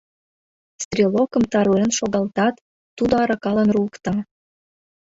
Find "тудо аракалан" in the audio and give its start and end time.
2.97-3.69